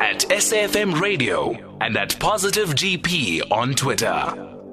[0.00, 4.63] at SAFM Radio and at Positive GP on Twitter.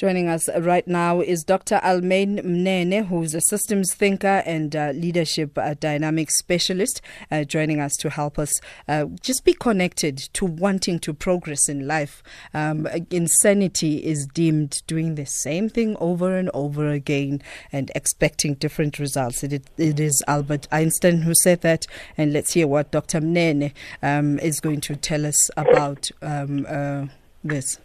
[0.00, 1.78] Joining us right now is Dr.
[1.84, 7.96] Alamain Mnene, who's a systems thinker and uh, leadership uh, dynamic specialist, uh, joining us
[7.96, 12.22] to help us uh, just be connected to wanting to progress in life.
[12.54, 18.98] Um, insanity is deemed doing the same thing over and over again and expecting different
[18.98, 19.44] results.
[19.44, 21.86] It, it is Albert Einstein who said that,
[22.16, 23.20] and let's hear what Dr.
[23.20, 27.04] Mnene um, is going to tell us about um, uh,
[27.44, 27.76] this.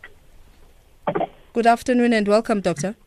[1.56, 2.98] Good afternoon and welcome, Doctor.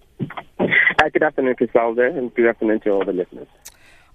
[0.58, 0.64] Uh,
[1.12, 3.46] good afternoon, Crisalda, and good afternoon to all the listeners.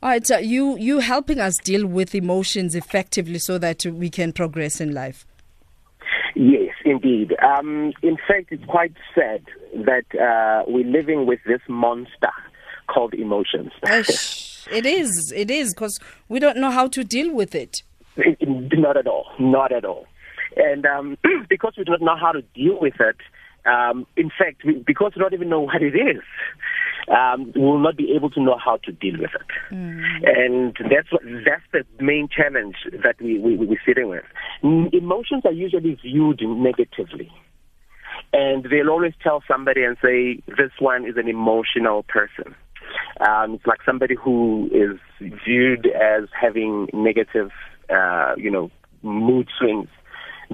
[0.01, 4.33] All right, so you you helping us deal with emotions effectively so that we can
[4.33, 5.27] progress in life.
[6.33, 7.35] Yes, indeed.
[7.43, 9.43] Um, in fact, it's quite sad
[9.85, 12.33] that uh, we're living with this monster
[12.87, 13.71] called emotions.
[13.83, 15.31] it is.
[15.31, 17.83] It is because we don't know how to deal with it.
[18.41, 19.27] Not at all.
[19.39, 20.07] Not at all.
[20.57, 23.17] And um, because we don't know how to deal with it,
[23.65, 26.21] um, in fact, we, because we don't even know what it is,
[27.09, 29.73] um, we will not be able to know how to deal with it.
[29.73, 30.03] Mm.
[30.25, 34.23] And that's what, that's the main challenge that we, we, we're sitting with.
[34.63, 37.31] Emotions are usually viewed negatively.
[38.31, 42.55] And they'll always tell somebody and say, this one is an emotional person.
[43.19, 44.99] Um, it's like somebody who is
[45.45, 47.51] viewed as having negative,
[47.89, 49.89] uh, you know, mood swings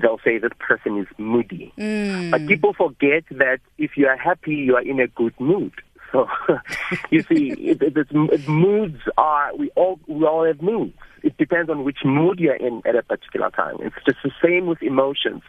[0.02, 1.74] they'll say this person is moody.
[1.78, 2.32] Mm.
[2.32, 5.74] But people forget that if you are happy, you are in a good mood.
[6.12, 6.28] So
[7.10, 10.98] you see, it, it, it, moods are we all we all have moods.
[11.22, 13.76] It depends on which mood you're in at a particular time.
[13.82, 15.42] It's just the same with emotions.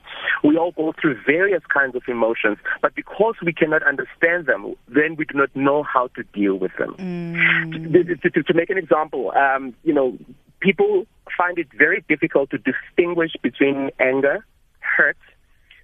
[0.43, 5.15] We all go through various kinds of emotions, but because we cannot understand them, then
[5.17, 6.97] we do not know how to deal with them.
[6.99, 7.93] Mm.
[7.93, 10.19] To, to, to, to, make an example, um, you know,
[10.61, 11.07] people
[11.41, 14.45] find it very difficult to distinguish between anger,
[14.81, 15.17] hurt,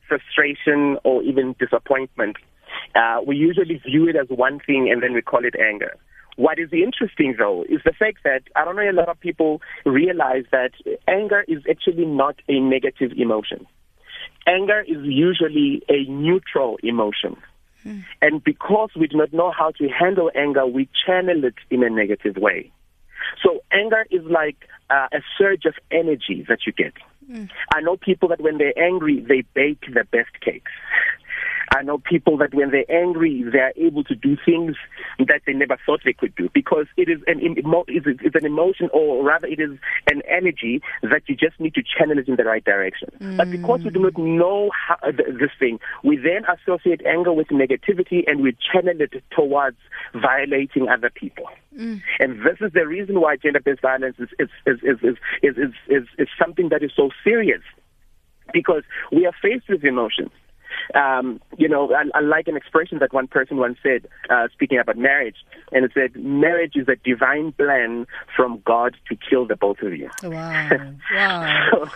[0.06, 2.36] frustration, or even disappointment.
[2.94, 5.96] Uh, we usually view it as one thing and then we call it anger.
[6.36, 9.62] What is interesting though is the fact that I don't know a lot of people
[9.86, 10.72] realize that
[11.08, 13.66] anger is actually not a negative emotion.
[14.46, 17.36] Anger is usually a neutral emotion.
[17.82, 18.00] Hmm.
[18.20, 21.88] And because we do not know how to handle anger, we channel it in a
[21.88, 22.70] negative way.
[23.42, 24.56] So anger is like
[24.90, 26.92] uh, a surge of energy that you get.
[27.30, 27.50] Mm.
[27.74, 30.70] I know people that when they're angry, they bake the best cakes.
[31.74, 34.76] I know people that when they're angry, they're able to do things
[35.18, 39.24] that they never thought they could do because it is an it's an emotion, or
[39.24, 39.78] rather, it is
[40.10, 43.08] an energy that you just need to channel it in the right direction.
[43.20, 43.36] Mm.
[43.36, 48.24] But because we do not know how, this thing, we then associate anger with negativity
[48.26, 49.78] and we channel it towards
[50.14, 51.44] violating other people.
[51.76, 52.00] Mm.
[52.20, 55.16] And this is the reason why gender-based violence is is is is is,
[55.56, 57.62] is, is, is something that is so serious
[58.52, 60.30] because we are faced with emotions
[60.94, 64.78] um, you know, I, I, like an expression that one person once said, uh, speaking
[64.78, 65.36] about marriage,
[65.72, 68.06] and it said, marriage is a divine plan
[68.36, 70.10] from God to kill the both of you.
[70.22, 70.70] Wow.
[71.14, 71.90] wow.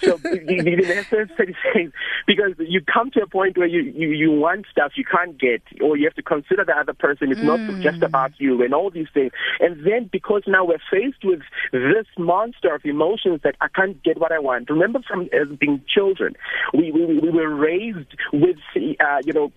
[0.00, 1.32] so, so in essence,
[2.26, 5.62] because you come to a point where you, you, you want stuff you can't get,
[5.80, 7.30] or you have to consider the other person.
[7.30, 7.44] It's mm.
[7.44, 9.32] not just about you and all these things.
[9.60, 11.40] And then because now we're faced with
[11.72, 14.70] this monster of emotions that I can't get what I want.
[14.70, 16.34] Remember from as being children,
[16.72, 19.52] we, we, we were raised with, uh, you know,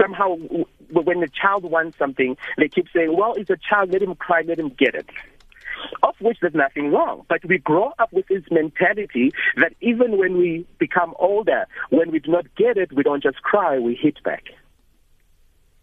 [0.00, 0.36] somehow
[0.90, 4.42] when the child wants something, they keep saying, well, it's a child, let him cry,
[4.46, 5.08] let him get it
[6.02, 7.24] of which there's nothing wrong.
[7.28, 12.18] But we grow up with this mentality that even when we become older, when we
[12.18, 14.44] do not get it, we don't just cry, we hit back.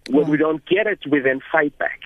[0.10, 2.00] When we don't get it, we then fight back.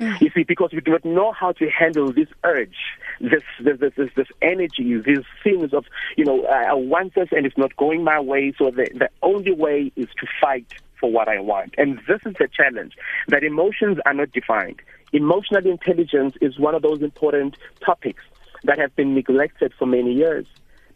[0.00, 0.14] Hmm.
[0.18, 2.76] You see, because we do not know how to handle this urge,
[3.20, 5.84] this this this this, this energy, these things of
[6.16, 8.54] you know I want this and it's not going my way.
[8.56, 12.34] So the the only way is to fight for what I want, and this is
[12.38, 12.94] the challenge
[13.28, 14.80] that emotions are not defined.
[15.12, 18.22] Emotional intelligence is one of those important topics
[18.64, 20.46] that have been neglected for many years,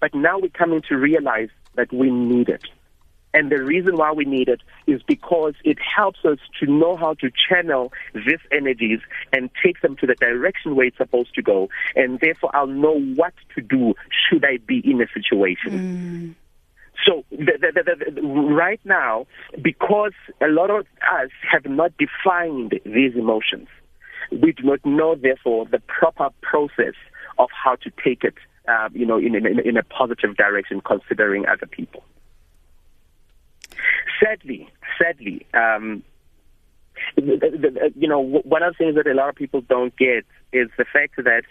[0.00, 2.64] but now we're coming to realize that we need it.
[3.34, 7.14] And the reason why we need it is because it helps us to know how
[7.14, 9.00] to channel these energies
[9.32, 11.69] and take them to the direction where it's supposed to go.
[11.96, 15.72] And therefore, I'll know what to do should I be in a situation.
[15.72, 16.34] Mm.
[17.04, 19.26] So the, the, the, right now,
[19.60, 23.66] because a lot of us have not defined these emotions,
[24.30, 26.94] we do not know, therefore, the proper process
[27.37, 28.34] of how to take it,
[28.69, 32.04] uh, you know, in, in, in a positive direction, considering other people
[34.25, 34.69] sadly,
[34.99, 36.03] sadly, um,
[37.17, 40.85] you know, one of the things that a lot of people don't get is the
[40.85, 41.43] fact that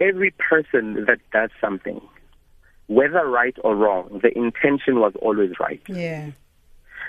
[0.00, 2.00] every person that does something
[2.88, 5.80] whether right or wrong, the intention was always right.
[5.88, 6.30] Yeah.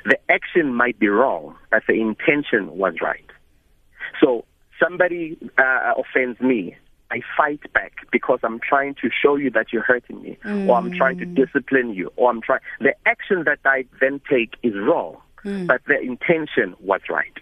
[0.05, 3.25] The action might be wrong, but the intention was right.
[4.21, 4.45] So
[4.81, 6.75] somebody uh, offends me,
[7.11, 10.67] I fight back because I'm trying to show you that you're hurting me, mm.
[10.67, 11.35] or I'm trying to mm.
[11.35, 12.61] discipline you, or I'm trying.
[12.79, 15.67] The action that I then take is wrong, mm.
[15.67, 17.33] but the intention was right.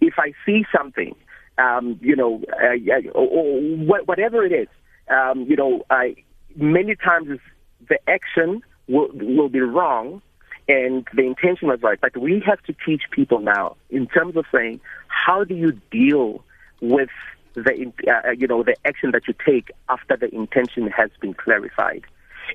[0.00, 1.14] If I see something,
[1.58, 3.60] um, you know, uh, or, or,
[4.06, 4.68] whatever it is,
[5.08, 6.16] um, you know, I,
[6.56, 7.38] many times
[7.88, 10.22] the action will, will be wrong
[10.68, 12.00] and the intention was right.
[12.00, 16.44] But we have to teach people now in terms of saying, how do you deal
[16.80, 17.10] with
[17.54, 22.02] the, uh, you know, the action that you take after the intention has been clarified?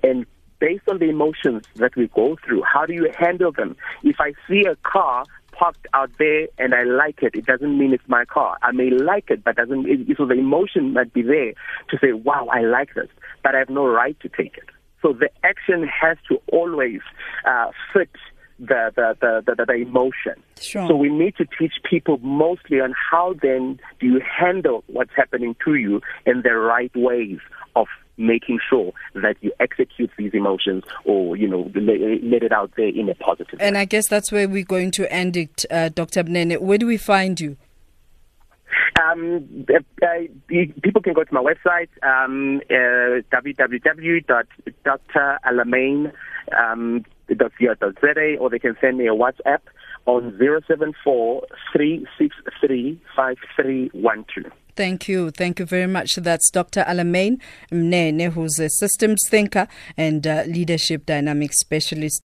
[0.03, 0.25] And
[0.59, 3.75] based on the emotions that we go through, how do you handle them?
[4.03, 7.94] If I see a car parked out there and I like it, it doesn't mean
[7.94, 8.57] it's my car.
[8.62, 9.86] I may like it, but doesn't.
[9.88, 11.53] it, So the emotion might be there
[11.89, 13.09] to say, "Wow, I like this,"
[13.44, 14.69] but I have no right to take it.
[15.01, 17.01] So the action has to always
[17.45, 18.09] uh, fit
[18.60, 19.16] the, the,
[19.46, 20.34] the, the, the emotion.
[20.60, 20.88] Sure.
[20.88, 25.56] So we need to teach people mostly on how then do you handle what's happening
[25.66, 27.40] to you in the right ways
[27.75, 27.88] of
[28.18, 33.10] making sure that you execute these emotions or, you know, let, it out there in
[33.10, 33.68] a positive And way.
[33.68, 36.24] And I guess that's where we're going to end it, uh, Dr.
[36.24, 36.60] Mnene.
[36.60, 37.58] Where do we find you?
[39.01, 40.06] Um, uh,
[40.81, 43.22] people can go to my website, um, uh,
[47.30, 49.60] www.dralamain.co.za, or they can send me a WhatsApp
[50.06, 50.38] on
[50.68, 51.44] 074
[54.75, 55.31] Thank you.
[55.31, 56.16] Thank you very much.
[56.16, 56.83] That's Dr.
[56.83, 57.42] Alamain
[57.72, 62.22] Mnene, who's a systems thinker and uh, leadership dynamics specialist.